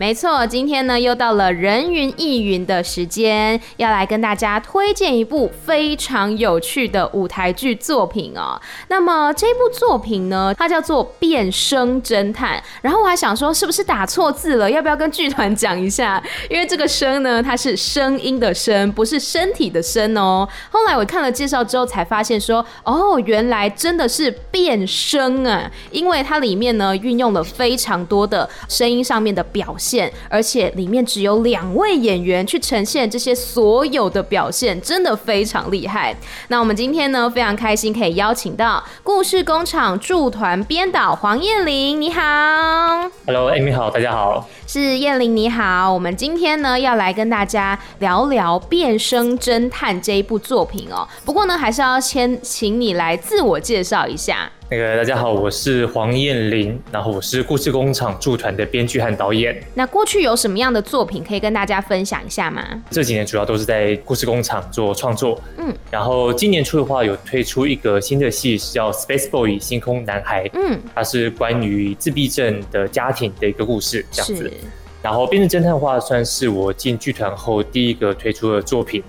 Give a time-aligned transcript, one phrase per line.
[0.00, 8.58] 没错，今天呢又到了人云亦云的时间，要来跟大家推荐一部非常有趣的舞台剧作品哦。
[8.88, 12.56] 那么这部作品呢，它叫做《变声侦探》。
[12.80, 14.70] 然后我还想说，是不是打错字了？
[14.70, 16.22] 要不要跟剧团讲一下？
[16.48, 20.48] 因为这个声呢，它是声音的声，不是身体的身哦。
[20.70, 25.70] 后来我看了介绍之后，才发现说，哦，原来真的是变声啊！
[25.90, 29.89] 因为它里面呢运用了非常多的声音上面的表现。
[30.28, 36.14] 而且里面只有两位演员去呈现这些所有的表现，真的非常厉害。
[36.48, 42.20] 那我们今天呢，非常开心可以邀请到故事工厂驻团编导黄燕玲，你好。
[43.26, 44.48] Hello，Amy 好，大家好。
[44.66, 51.08] 是燕玲你好，我们今天呢要来跟大家聊聊《变声侦探》这一部作品哦。
[51.24, 54.50] 不过呢，还是要先请你来自我介绍一下。
[54.72, 59.60] 那个大家好，我是黄彦霖，然后我是故事工厂驻团的编剧和导演。
[59.74, 62.62] 那过去有什么样的作品可以跟大家分享一下吗？
[62.88, 74.52] 这几年主要都是在故事工厂做创作，嗯，然后今年初的话有推出一个新的戏，是叫《Space Boy》星空男孩，嗯，它是关于自闭症的家庭的一个故事，这样子。
[75.02, 79.02] 然后《变声侦探》的话，算是我进剧团后第一个推出的作品。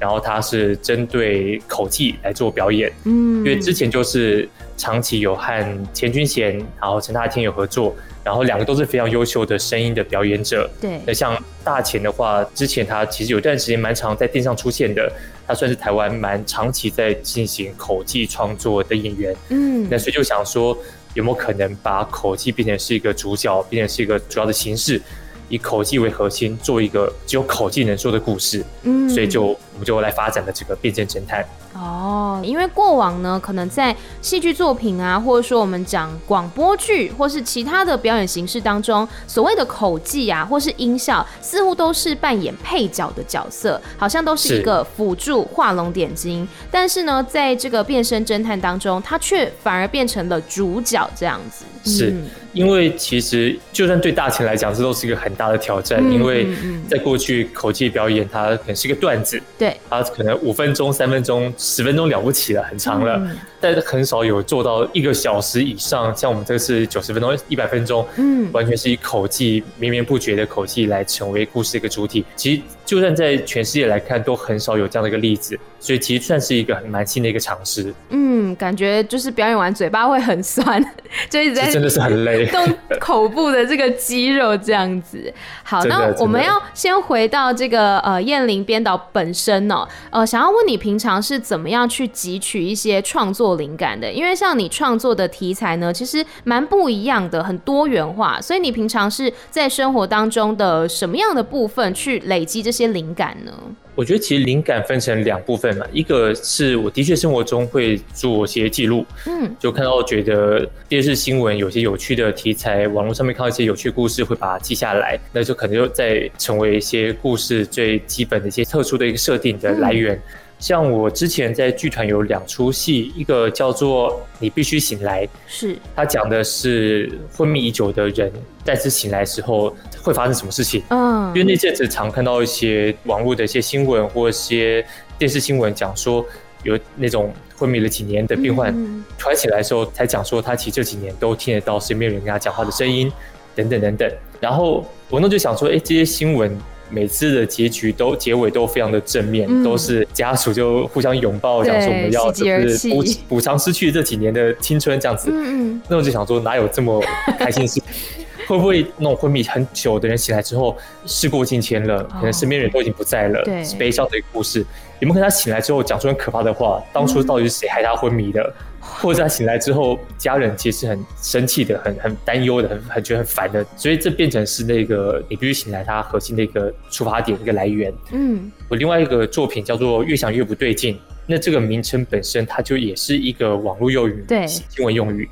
[0.00, 10.70] 然后它是针对口技来做表演，嗯，因为之前就是长期有和钱君贤，然后陈大天有合作，然后两个都是非常优秀的声音的表演者。
[10.80, 15.12] 对，那像大钱的话，之前他其实有段时间蛮常在电视上出现的，
[15.46, 19.36] 他算是台湾蛮长期在进行口技创作的演员。
[19.48, 20.78] 嗯，那所以就想说，
[21.14, 25.02] 有没有可能把口技变成是一个主角，变成是一个主要的形式？
[25.50, 31.42] 以口技为核心，做一个只有口技能说的故事，嗯，所以就我们就来发展了这个变声侦探。
[31.74, 46.48] 哦，因为过往呢，可能在戏剧作品啊，或者说我们讲广播剧，或是其他的表演形式当中，所谓的口技啊，或是音效，似乎都是扮演配角的角色，好像都是一个辅助画龙点睛。
[46.70, 51.64] 但是呢，在这个变身侦探当中，它却反而变成了主角这样子。
[51.88, 52.10] 是。
[52.10, 56.00] 嗯因为其实就算对大钱来讲，这都是一个很大的挑战。
[56.02, 56.48] 嗯、因为
[56.88, 63.16] 在过去口技表演，它可能是一个段子，对，它可能五分钟、三分钟、十分钟了不起了，很长了。
[63.16, 72.24] 嗯、但是很少有做到一个小时以上，像我们这个是九十分钟、一百分钟，嗯，完全是以口技绵绵不绝的口技来成为故事的一个主体。
[72.36, 75.58] 其实就算在全世界来看，都很少有这样的一个例子。
[75.80, 77.94] 所以其实算是一个很蛮新的一个尝试。
[78.08, 80.82] 嗯，感觉就是表演完嘴巴会很酸，
[81.30, 82.66] 就一直在真的是很累， 动
[82.98, 85.32] 口部的这个肌肉这样子。
[85.62, 94.10] 好，那我们要先回到这个呃燕玲编导本身哦，呃，想要问你平常是怎么样去汲取一些创作灵感的？
[94.10, 98.40] 因为像你创作的题材呢，其实蛮不一样的，很多元化。
[98.40, 103.52] 所以你平常是在生活当中的什么样的部分去累积这些灵感呢？
[103.96, 120.14] 我觉得其实灵感分成两部分嘛，一个是我的确生活中会做些记录，嗯，就看到觉得电视新闻有些有趣的题材，网络上面看到一些有趣故事，会把它记下来，那就可能就再成为一些故事最基本的一些特殊的一个设定的来源。
[120.14, 120.22] 嗯
[120.58, 124.10] 像我之前在剧团有两出戏，一个叫做
[124.40, 128.32] 《你必须醒来》，是它讲的是昏迷已久的人
[128.64, 129.72] 再次醒来时候
[130.02, 130.82] 会发生什么事情。
[130.88, 134.84] 嗯，因为那阵子常看到一些网络的一些新闻或一些
[135.18, 136.24] 电视新闻，讲说
[136.62, 138.72] 有那种昏迷了几年的病患，
[139.18, 143.12] 突然醒来的时候才讲说他其实这几年都听得到身边人跟他讲话的声音，
[143.54, 144.10] 等等等等。
[144.40, 146.56] 然后我那就想说，哎，这些新闻。
[146.90, 155.28] 每次的结局都结尾都非常的正面，嗯、都是家属就互相拥抱，讲说我们要就是补补偿失去这几年的青春这样子。
[155.30, 156.98] 嗯嗯，那我就想说，哪有这么
[157.38, 157.78] 开心的事？
[158.48, 164.64] 会不会那种昏迷很久的人醒来之后，事过境迁了，可能身边人都已经不在了，对，是悲伤的一个故事。
[165.00, 166.82] 有没有可能他醒来之后讲出很可怕的话？
[166.92, 168.42] 当初到底是谁害他昏迷的？
[168.42, 177.92] 嗯或者他醒来之后，家人其实是很生气的，很很担忧的，很很觉得很烦的，所以这变成是那个你必须醒来，他核心的一个出发点，一个来源。
[178.12, 180.94] 嗯，我另外一个作品叫做《越想越不对劲》，
[181.26, 185.28] 那这个名称本身它就也是一个网络用语，对，新闻用语。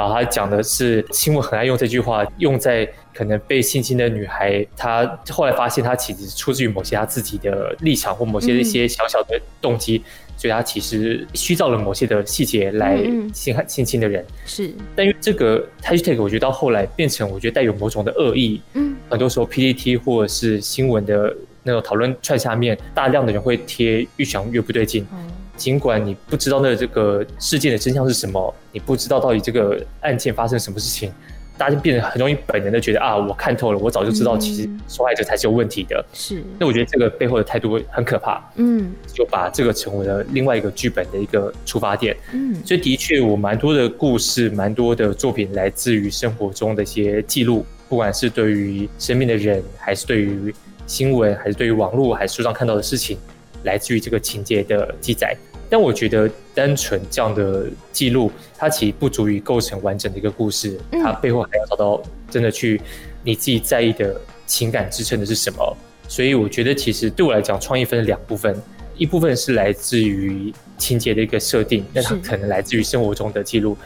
[0.00, 12.96] 然后他讲的是新闻很爱用这句话，用在可能被性侵的女孩，她后来发现她其实出自于某些她自己的立场或某些一些小小的动机，嗯、所以他其实虚造了某些的细节来
[13.34, 14.24] 性害性侵的人。
[14.46, 18.58] 是，但因为这个 hashtag 我觉得到后来变成我觉得带有某种的恶意。
[18.72, 25.06] 嗯，很多时候 P D T 或者是新闻的那种讨论串下面，大量的人会贴越想越不对劲。
[25.12, 25.30] 嗯
[25.60, 31.12] 尽管你不知道那这个事件的真相是什么，你不知道到底这个案件发生什么事情，
[31.58, 36.02] 大家就变得很容易本能的觉得啊，我看透了，我早就知道，其实受害者才是有问题的。
[36.14, 38.42] 是，那我觉得这个背后的态度很可怕。
[38.54, 42.16] 嗯，就把这个成为了另外一个剧本的一个出发点。
[42.32, 50.54] 嗯，所以的确，我蛮多的故事，蛮多的作品来自于生活中的一些记录，不管是对于生命的人，还是对于
[50.86, 53.18] 新闻，还是对于网络，还是书上看到的事情，
[53.64, 55.36] 来自于这个情节的记载。
[55.70, 60.76] 但我觉得，单纯这样的记录，它其实不足以构成完整的一个故事。
[60.90, 62.80] 它背后还要找到真的去
[63.22, 65.76] 你自己在意的情感支撑的是什么。
[66.08, 68.60] 所以我觉得，其实对我来讲，创意分两部分，
[68.96, 73.76] 一部分是来自于情节的一个设定，那它可能来自于生活中的记录；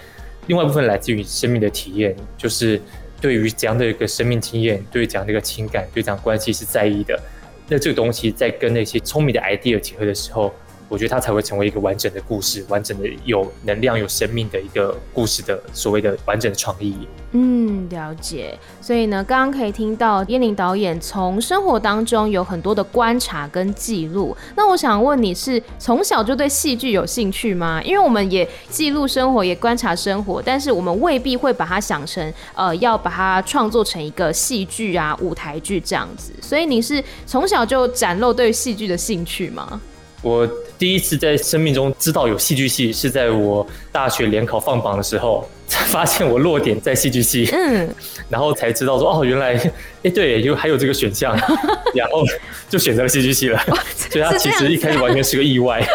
[0.47, 2.81] 另外一部分来自于生命的体验，就是
[3.21, 7.21] 对于怎样的一个生命经验，对于怎样的一个情感，对这样关系是在意的。
[7.69, 10.51] 那这个东西在跟那些聪明的 idea 结合的时候。
[10.89, 16.95] 我觉得它才会成为一个完整的故事，完整的有能量、有生命的一个故事的所谓的完整的创意。
[17.33, 18.57] 嗯，了解。
[18.81, 24.37] 所以呢，刚刚可以听到燕玲导演从生活当中有很多的观察跟记录。
[24.55, 27.83] 那我想问你是从小就对戏剧有兴趣吗？
[27.83, 36.33] 因为我们也记录生活，也观察生活，但是我们未必会把它想成呃，要把它创作成一个戏剧啊、舞台剧这样子。
[36.41, 39.81] 所以你是从小就展露对戏剧的兴趣吗？
[40.23, 40.49] 我
[40.79, 47.88] 第一次在生命中知道有戏剧系，是在我大学联考放榜的时候，才发现我落点在戏剧系，嗯，
[48.29, 49.71] 然后才知道说哦，原来哎、
[50.05, 51.32] 欸、对，有还有这个选项，
[51.94, 52.25] 然后
[52.69, 53.61] 就选择了戏剧系了，
[53.97, 55.87] 所以他其实一开始完全是个意外。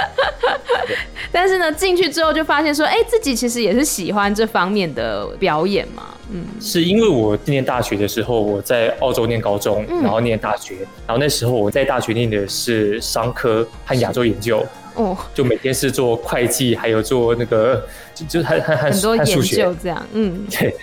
[1.31, 6.03] 但是呢，进去之后就发现说，哎、欸，自己其实也是喜欢这方面的表演嘛。
[6.31, 10.75] 嗯，是因为我念大学的时候，我在澳洲念高中，嗯、然后念大学，
[11.07, 14.65] 然后那时候我在大学念的是商科和亚洲研究，
[14.95, 17.83] 哦，就每天是做会计，还有做那个
[18.13, 20.75] 就就还还还很多研究这样，嗯， 对，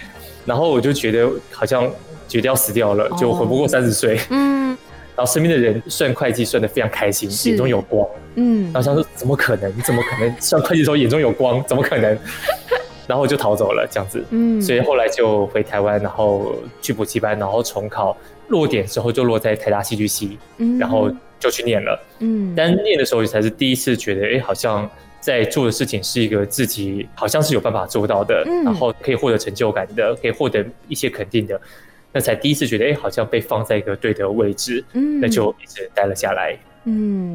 [0.44, 1.88] 然后我就觉得好像
[2.26, 4.76] 觉得要死掉了，哦、就活不过三十岁，嗯。
[5.14, 8.06] 然后身边的人算会计算的非常开心，眼中有光。
[8.36, 9.70] 嗯，然后想说怎么可能？
[9.76, 11.62] 你怎么可能上会计的时候眼中有光？
[11.66, 12.16] 怎么可能？
[13.06, 14.24] 然后我就逃走了，这样子。
[14.30, 18.16] 嗯，所以后来就回台湾，然后去补习班，然后重考，
[18.48, 22.04] 落点之后就落在台大戏剧系，嗯，然后就去念了。
[22.18, 24.90] 嗯，但念的时候才是第一次觉得，哎，好像
[25.20, 31.60] 在做的事情是一个自己好像是有办法做到的，嗯，然后可以获得成就感的，可以获得一些肯定的。
[32.12, 36.52] 那才第一次觉得，哎、欸，好像被放在一个对的位置，嗯，那就一直待了下来。
[36.52, 36.58] 嗯，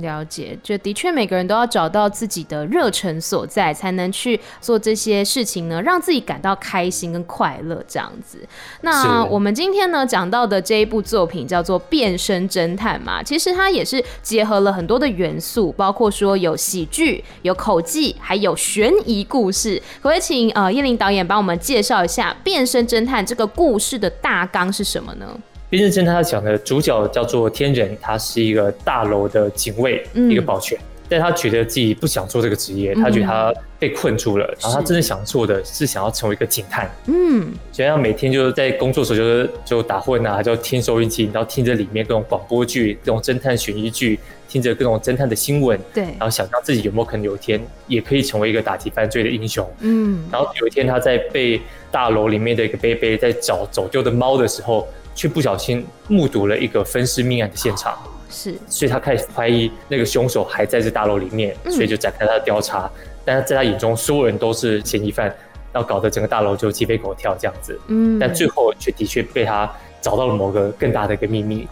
[0.01, 8.39] 了解，就的确每个人都要找到自己的热忱所在，才能去做这些事情呢，让自己感到开心跟快乐这样子。
[8.79, 19.75] 那我们今天呢讲到的这一部作品叫做《变身侦探》嘛，其实它也是结合了很多的元素，包括说有喜剧、有口技，还有悬疑故事。
[19.97, 25.37] 可不可以请呃燕玲导演帮我们介绍一下《变身侦探》这个故事的大纲是什么呢？
[25.71, 30.77] 变声侦探他讲的主角叫做天人，他是一个大楼的警卫，嗯、一个保全，
[31.07, 54.85] 但他觉得自己不想做这个职业，嗯、他觉得他被困住了，然后他真正想做的是想要成为一个警探，嗯，所以他每天就是在工作的时候就是就打混啊，就听收音机，然后听着里面各种广播剧、各种侦探悬疑剧，听着各种侦探的新闻，对，然后想象自己有没有可能有一天也可以成为一个打击犯罪的英雄，嗯，然后有一天他在被大楼里面的一个贝贝在找走丢的猫的时候。
[55.13, 57.97] 却不小心目睹了一个分尸命案的现场，
[58.29, 62.89] 是，所以他开始怀疑那个凶手还在这大楼里面，所以就展开他的调查。
[63.23, 65.27] 但是在他眼中，所有人都是嫌疑犯，
[65.71, 67.79] 然后搞得整个大楼就鸡飞狗跳这样子。
[67.87, 71.67] 嗯，但最后却的确被他找到了某个更大的一个秘密，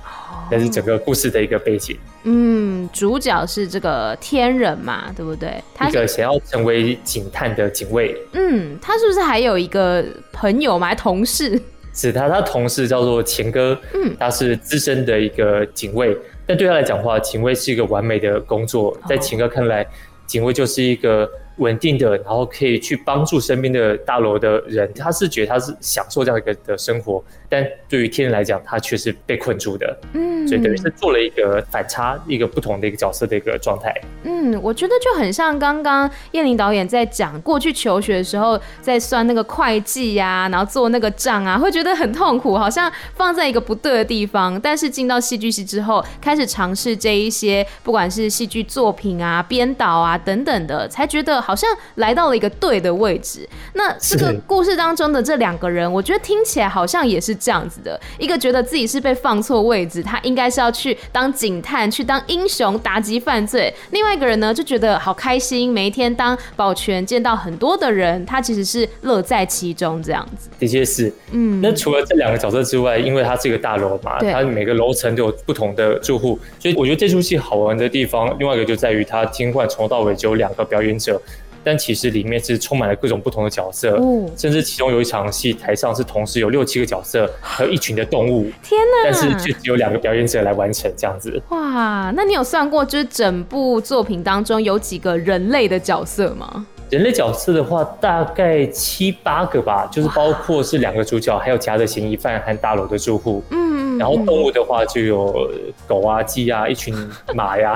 [0.51, 1.97] 那是整个故事的一个背景。
[2.23, 5.63] 嗯，主角是这个天人嘛，对不对？
[5.73, 8.15] 他一个想要成为警探的警卫。
[8.33, 11.59] 嗯，他是不是还有一个朋友嘛，同事？
[11.99, 19.85] 是他，他同事叫做钱哥，嗯，他是资深的一个警卫，但对他来讲的话，警卫是一个完美的工作，在钱哥看来，
[20.25, 29.97] 警卫就是一个稳定的，然后可以去帮助身边的大楼的人，他是觉得他是享受这样一个的生活，但对于天人来讲，他却是被困住的。
[30.13, 33.93] 嗯，所以等于是做了一个反差，一个不同的一个角色的一个状态。
[34.23, 44.59] 嗯，我觉得就很像刚刚燕玲导演在讲过去求学的时候，在算那个会计呀、啊，然后做那个账啊，会觉得很痛苦，好像放在一个不对的地方。
[44.61, 51.39] 但是进到戏剧系之后，开始尝试这一些，不管是戏剧作品啊、编导啊等等的，才觉得。
[51.39, 53.47] 好像来到了一个对的位置。
[53.73, 57.99] 那这个故事当中的这两个人，我觉得听起来好像也是这样子的。
[58.17, 63.73] 一个觉得自己是被放错位置，他应该是要去当警探，去当英雄，打击犯罪。
[63.91, 70.49] 另外一个人呢，就觉得好开心，每一天当保全，见到很多的人，他其实是乐在其中这样子。
[70.59, 71.61] 的确是，嗯。
[71.61, 81.21] 那除了这两个角色之外，因为它是一个大楼嘛，它每个楼层都有不同的住户，所以我觉得这出戏好玩的地方，另外一个就在于它尽管从头到尾只有两个表演者。
[81.69, 88.49] 但其实里面是充满了各种不同的角色，哦、甚至其中有一场戏，台上是同时有六七个角色和一群的动物。
[88.63, 89.03] 天哪！
[89.03, 91.39] 但是却只有两个表演者来完成这样子。
[91.49, 96.65] 哇，那你有算过，就是整部作品当中有几个人类的角色吗？
[96.89, 103.43] 人类角色的话，大概七八个吧，就是包括是两个主角，还有其他的嫌疑犯和大楼的住户。
[103.51, 103.88] 嗯。
[103.99, 105.51] 然后动物的话就有
[105.85, 106.95] 狗啊、鸡啊、一群
[107.35, 107.75] 马呀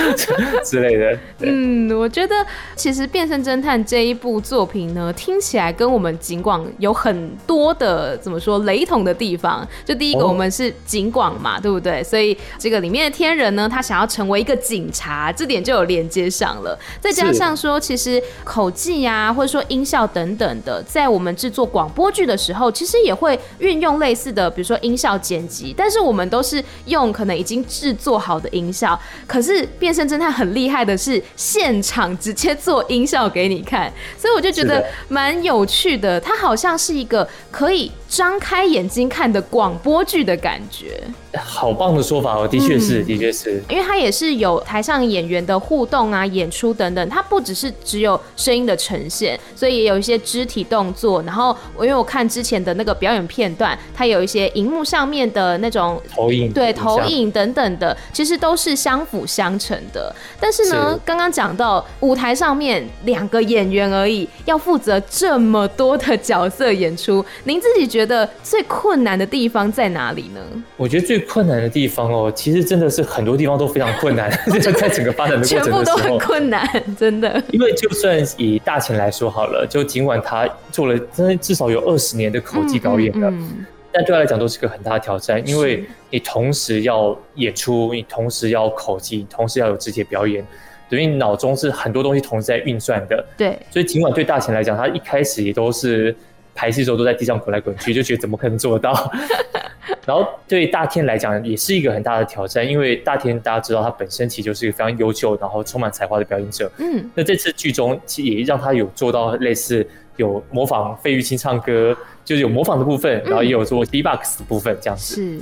[0.64, 1.18] 之类的。
[1.40, 2.34] 嗯，我觉得
[2.74, 9.66] 其实《变身侦探》这一部作品呢，听起来跟我们警广有很多的怎么说雷同的地方。
[9.84, 12.02] 就第一个，我们是警广嘛，哦、对不对？
[12.02, 16.78] 所以这个里面的天人呢，他想要成为一个警察，这点就有连接上了。
[17.00, 25.49] 再加上说，其实口技啊，或者说音效等等的，在我们制作广播剧的时候，其实也会运用类似的，比如说音效剪。
[25.76, 36.20] 但是我们都是用可能已经制作好的音效，可是变身侦探很厉害的是现场直接做音效给你看，所以我就觉得蛮有趣的。
[36.20, 41.02] 它好像是一个可以张开眼睛看的广播剧的感觉。
[41.38, 51.22] 好棒的说法哦，的确是，的确是，因为它也是有台上演员的互动啊、演出等等，它不只是只有声音的呈现，所以也有一些肢体动作。
[51.22, 60.12] 然后我因为我看之前的那个表演片段，它有一些荧幕上面的那种投影，对，投影等等的，其实都是相辅相成的。
[60.40, 70.40] 但是呢，刚刚讲到舞台上面两个演员而已，要负责这么多的角色演出，您自己觉得最困难的地方在哪里呢？
[70.76, 76.66] 我觉得最困难的地方哦，其实真的是很多地方都非常困难， 就在整个发展的过程的时候，全部都很困难，
[76.98, 77.42] 真的。
[77.50, 90.46] 因为就算以大前来说好了，就尽管他做了真的至少有二十年的口技表演了，嗯嗯嗯、但对他来讲都是个很大的挑战，因为你同时要演出，你同时要口技，同时要有肢体表演，
[90.88, 93.24] 等于你脑中是很多东西同时在运算的。
[93.36, 96.14] 对，所以尽管对大前来讲，他一开始也都是
[96.54, 99.10] 排戏的时候都在地上滚来滚去，就觉得怎么可能做得到。
[100.06, 106.70] 然后对大天来讲也是一个很大的挑战，因为大天大家知道他本身其实就是一个非常优秀，然后充满才华的表演者。
[106.78, 115.16] 嗯，那这次剧中其实也让他有做到类似有模仿费玉清唱歌，就是有模仿的部分，然后也有做 B-box 的部分这样子。
[115.16, 115.38] 是，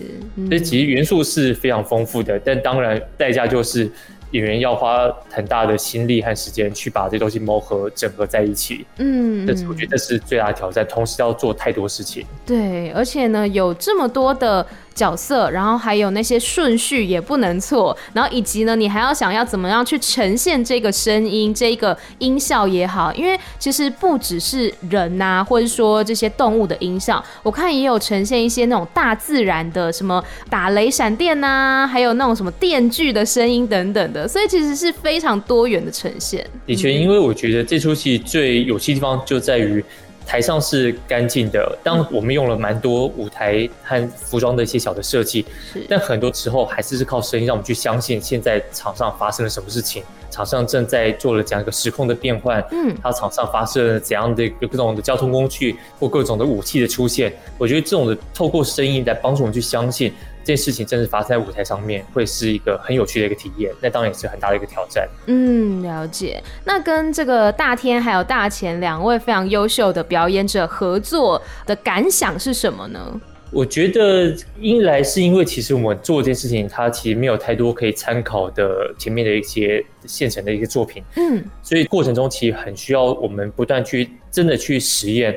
[0.48, 3.90] 所以其实元素是非常丰富的，但当然代价就是。
[4.32, 8.86] 演员要花很大的心力和时间去把这东西磨合、整合在一起。
[8.98, 12.24] 嗯，这是我觉得这是最大的挑战，同时要做太多事情。
[12.44, 14.66] 对，而且呢，有这么多的。
[14.98, 36.44] 角色，然后还有那些顺序也不能错，然后以及呢，你还要想要怎么样去呈现这个声音、这个音效也好，因为其实不只是人呐、或者说这些动物的音效，我看也有呈现一些那种大自然的什么打雷、闪电呐、还有那种什么电锯的声音等等的，所以其实是非常多元的呈现。
[36.66, 39.84] 的确，因为我觉得这出戏最有趣的地方就在于。
[40.28, 50.02] 台上是干净的，当我们用了蛮多舞台和服装的一些小的设计，是，但很多时候还是是靠声音让我们去相信现在场上发生了什么事情，
[50.38, 60.12] 场上正在做了怎样一个时空的变换，嗯，它场上发生了怎样的各种的交通工具或各种的武器的出现，我觉得这种的透过声音来帮助我们去相信。
[60.44, 65.06] 这件事情真的发生在舞台上面，会是一个很有趣的一个体验，那当然也是很大的一个挑战。
[65.26, 66.42] 嗯，了解。
[66.64, 73.20] 那跟这个大天还有大前两位非常优秀的表演者合作的感想是什么呢？
[73.50, 85.36] 我觉得一来是因为其实我们做这件事情，它其实没有太多可以参考的前面的一些现成的一个作品，嗯，所以过程中其实很需要我们不断去真的去实验。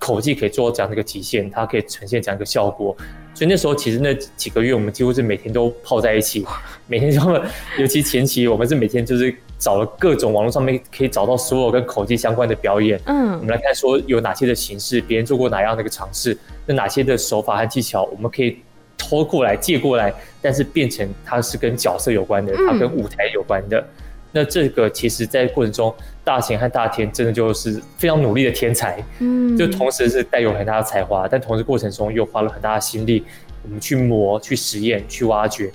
[0.00, 2.96] 口技可以做到这样的一个极限，它可以呈现这样一个效果。
[3.34, 6.46] 所以那时候其实那几个月，我们几乎是每天都泡在一起，
[6.86, 7.20] 每天就，
[7.80, 18.58] 尤其前期我们是每天就是找了各种网络上面可以找到所有跟口技相关的表演，嗯，我们来看说有哪些的形式，别人做过哪样的一个尝试，那哪些的手法和技巧我们可以
[18.96, 23.78] 偷过来借过来，但是变成它是跟角色有关的，它跟舞台有关的。
[23.80, 23.86] 嗯、
[24.30, 33.24] 那这个其实在过程中，大贤和大天真的就是非常努力的天才，嗯，就同时是带有很大的才华，但同时过程中又花了很大的心力，
[33.64, 35.68] 我们去磨、去实验、去挖掘。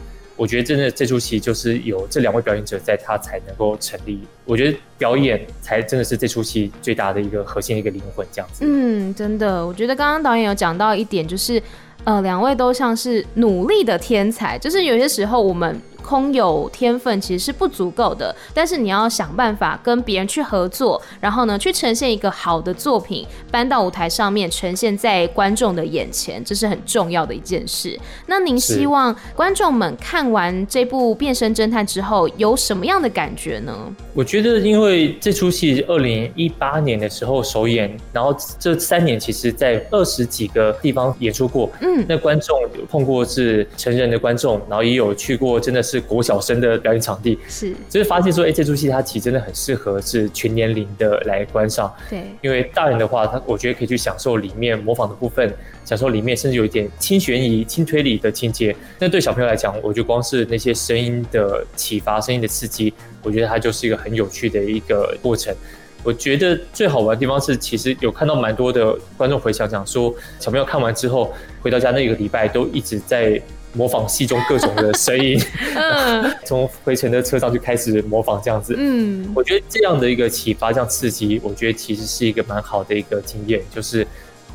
[0.43, 4.19] 我觉得真的这出戏就是有这两位表演者在，他才能够成立。
[4.43, 8.65] 我觉得表演才真的是这出戏最大的一个核心、一个灵魂，这样子。
[8.67, 11.63] 嗯，真的，我觉得刚刚导演有讲到一点，就是
[12.03, 15.79] 呃，两位都像是努力的天才，就是有些时候我们。
[16.03, 27.98] 空有天分其实是不足够的，但是你要想办法跟别人去合作，然后呢，去呈现一个好的作品，搬到舞台上面，呈现在观众的眼前，这是很重要的一件事。
[28.27, 33.74] 那您希望观众们看完这部《变身侦探》之后有什么样的感觉呢？
[34.13, 45.92] 我觉得，因为这出戏二零一八年的时候首演，然后这三年其实在二十几个地方演出过，嗯，那观众有碰过是成人的观众，然后也有去过，真的是。
[45.93, 51.93] 是国小生的表演场地，是，就是发现说，哎、欸，这出戏它其实真的很适合是全年龄的来观赏。
[52.09, 55.53] 对，因为大人的话，他我觉得可以去享受里面模仿的部分，
[55.85, 58.75] 享受里面甚至有一点轻悬疑、轻推理的情节。
[58.97, 65.55] 那对小朋友来讲，我觉得光是那些声音的启发、声音的刺激，我觉得它就是一个很有趣的一个过程。
[66.03, 71.31] 我觉得最好玩的地方是，其实有看到蛮多的观众回想讲说，小朋友看完之后
[71.62, 73.39] 回到家那个礼拜都一直在。
[73.73, 75.39] 模仿戏中各种的声音，
[76.45, 78.75] 从回程的车上就开始模仿这样子。
[78.77, 83.61] 嗯，我觉得这样的一个启发，这样刺激，我觉得其实是一个蛮好的一个经验。
[83.73, 84.05] 就是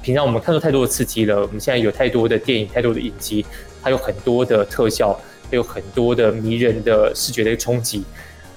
[0.03, 3.45] 平常我们看到太多的刺激了，我们现在有太多的电影、太多的影集，
[3.83, 5.13] 它有很多的特效，
[5.51, 8.05] 还有很多的迷人的视觉的冲击。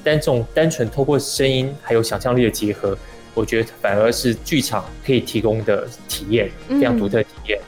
[0.03, 2.97] 但这种单纯透过声音还有想象力的结合，
[3.33, 7.59] 我觉得反而是剧场可以提供的体验，非常独特的体验。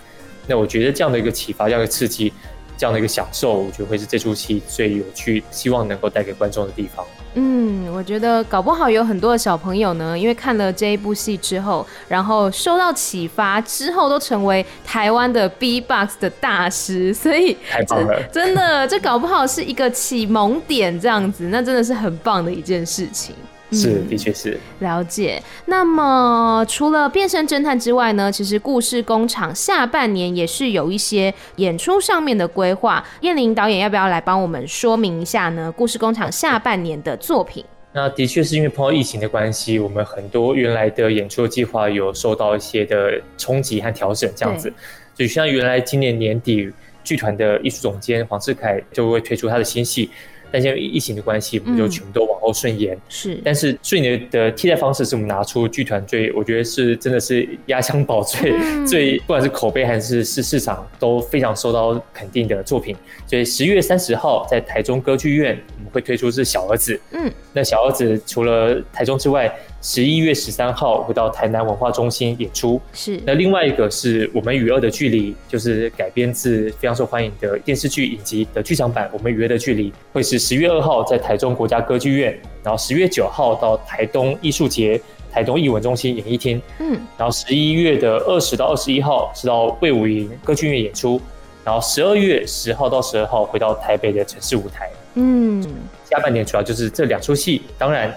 [0.46, 2.32] 那我觉得这样的一个启发，这样的刺激。
[2.78, 7.06] 这样的一个享受，我觉得会是这出戏最有趣，希望能够带给观众的地方。
[7.36, 23.34] 嗯，我觉得搞不好有很多的小朋友呢，因为看了这一部戏之后，然后受到启发之后，都成为台湾的 B-box 的大师，所以太棒了，真的，这搞不好是一个启蒙点，这样子，那真的是很棒的一件事情。
[23.74, 25.42] 是，的确是了解。
[25.66, 33.04] 那么除了变身侦探之外呢，其实故事工厂下半年也是有一些演出上面的规划。
[33.22, 35.72] 燕玲导演要不要来帮我们说明一下呢？
[35.72, 37.64] 故事工厂下半年的作品？
[37.96, 44.74] 那的确是因为碰到疫情的关系，我们很多原来的演出计划有受到一些的冲击和调整，这样子。
[45.16, 46.72] 所以像原来今年年底，
[47.04, 50.10] 剧团的艺术总监黄世凯就会推出他的新戏。
[50.54, 52.96] 但因为疫情的关系，我们就全部都往后顺延。
[53.10, 58.54] 是，但是顺延的替代方式是我们拿出剧团最，我觉得是真的是压箱宝最
[58.86, 62.96] 最，不管是口碑还是是市场都非常受到肯定的作品。
[63.26, 67.02] 所以十月三十号在台中歌剧院，我们会推出是小儿子。
[67.14, 69.52] 嗯，那小儿子除了台中之外，
[69.84, 73.20] 十一月十三号会到台南文化中心演出，是。
[73.26, 91.20] 那另外一个是我们与恶的距离，就是改编自非常受欢迎的电视剧影集的剧场版《我们与恶的距离》，会是十月二号在台中国家歌剧院，然后十月九号到台东艺术节、台东艺文中心演艺厅，嗯，然后十一月的二十到二十一号是到魏武营歌剧院演出，
[91.66, 95.62] 然后十二月十号到十二号回到台北的城市舞台，嗯，
[96.10, 98.16] 下半年主要就是这两出戏，当然。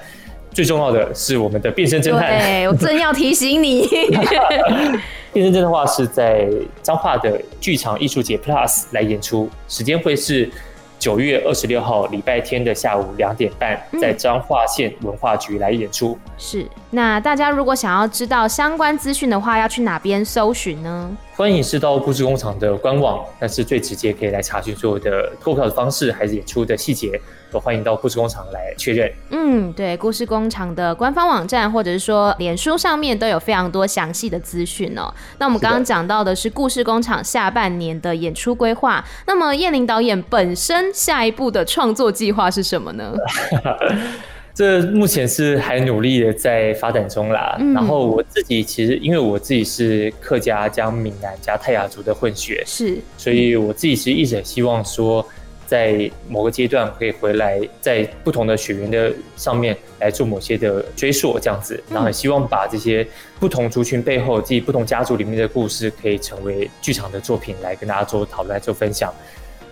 [0.56, 2.30] 最重要的是我们的变身侦探。
[2.30, 3.86] 对，我正要提醒你，
[5.30, 6.48] 变身侦探的话是在
[6.82, 10.50] 彰化的剧场艺术节 Plus 来演出，时间会是
[10.98, 16.18] 九月二十六号礼拜天的下午两点半，在彰化县文化局来演出。
[16.38, 21.14] 是，那大家如果想要知道相关资讯的话，要去哪边搜寻呢？
[21.37, 27.20] 欢迎是到故事工厂的官网，但是最直接可以来查询所有的购票的方式，还是演出的细节。
[27.53, 29.12] 都欢迎到故事工厂来确认。
[29.31, 35.12] 嗯，对，故事工厂的官方网站或者是说脸书上面都有非常多详细的资讯哦。
[35.38, 39.05] 那我们刚刚讲到的是故事工厂下半年的演出规划。
[39.27, 43.12] 那么彦霖导演本身下一步的创作计划是什么呢？
[44.56, 47.56] 这目前是还努力的在发展中啦。
[47.60, 55.24] 嗯、然后我自己其实因为我自己是客家加闽南加泰雅族的混血，是，所以我自己其实一直很希望说。
[55.68, 63.04] 在某个阶段可以回来，在不同的血缘的上面来做某些的追溯，这样子，然后很希望把这些
[63.40, 69.12] 不同族群背后、自己不同家族里面的故事，可以成为剧场的作品来跟大家做讨论、来做分享。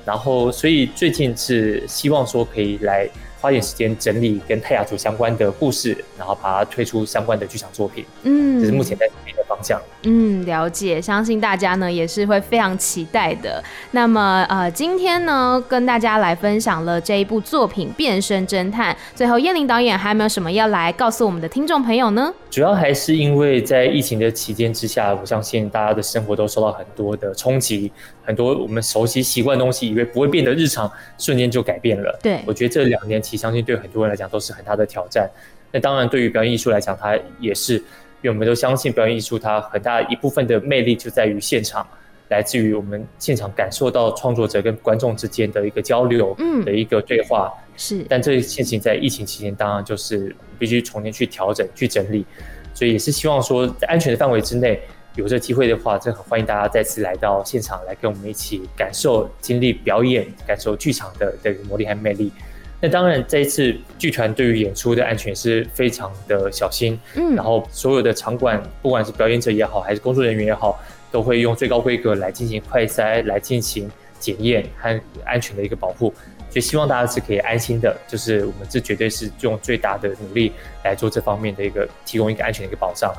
[0.04, 3.08] 然后，所以最近是希望说可以来
[3.40, 8.04] 花点时间整理跟泰雅族相关的故事，然后把它推出相关的剧场作品。
[8.22, 9.08] 嗯，这是目前在
[9.44, 9.80] 的方向。
[10.04, 13.62] 嗯，了解，相信大家呢也是会非常期待的。
[13.92, 18.94] 那么呃，今天呢跟大家来分享了这一部作品《变身侦探》。
[19.14, 22.32] 最后，燕玲导演还有没有什么要来告诉我们的听众朋友呢？
[22.50, 27.90] 主要还是因为在疫情的期间之下，我相信大家的生活都受到很多的冲击，
[28.24, 32.18] 很多我们熟悉习惯的东西，以为不会变得日常，瞬间就改变了。
[32.22, 35.28] 对，我觉得这两年其实相信对很多人来讲都是很大的挑战。
[35.72, 37.82] 那当然，对于表演艺术来讲，它也是，
[38.24, 41.86] 因为我们都相信表演艺术它很大一部分的魅力就在于现场，
[42.30, 47.52] 来自于我们现场感受到创作者跟观众之间的一个交流，嗯，的一个对话。
[47.76, 52.24] 是，但这个事情在疫情期间，当然就是必须重新去调整、去整理，
[52.72, 54.80] 所以也是希望说，在安全的范围之内，
[55.16, 62.32] 有这机会的话，真的很欢迎大家再次来到现场，来跟我们一起感受、经历表演、感受剧场的的魔力和魅力。
[62.84, 70.78] 那当然，这一次剧团对于演出的安全是非常的小心，嗯，然后所有的场馆，不管是表演者也好，还是工作人员也好，
[71.10, 76.12] 都会用最高规格来进行快筛、来进行检验和安全的一个保护。
[76.50, 80.52] 所以希望大家是可以安心的，就是我们这绝对是用最大的努力
[80.84, 83.10] 来做这方面的一个提供一个安全的一个保障。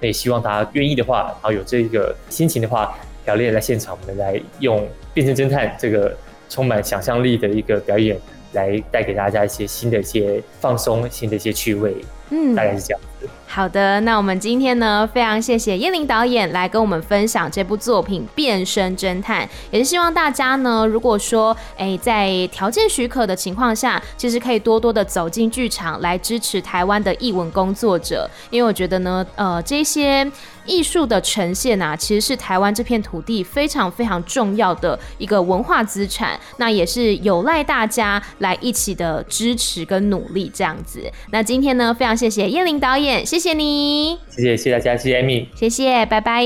[0.00, 6.12] 那也希望大家愿意的话，然后有这个心情的话，表演来现场，我们来用变身侦探这个
[6.48, 8.18] 充满想象力的一个表演，
[8.52, 11.94] 来带给大家一些新的一些放松，新的一些趣味。
[12.30, 13.28] 嗯，大概是这样子。
[13.54, 30.26] 好的，那我们今天呢，非常谢谢燕玲导演来跟我们分享这部作品《变身侦探》，也是希望大家呢，如果说哎，在条件许可的情况下，其实可以多多的走进剧场来支持台湾的艺文工作者，因为我觉得呢，呃，这些
[30.64, 41.02] 艺术的呈现啊，其实是台湾这片土地非常非常重要的一个文化资产，那也是有赖大家来一起的支持跟努力这样子。
[41.30, 43.41] 那今天呢，非常谢谢燕玲导演，谢。
[43.42, 46.44] 谢谢你，谢谢谢谢大家，谢谢 Amy，谢谢，拜拜，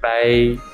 [0.00, 0.71] 拜。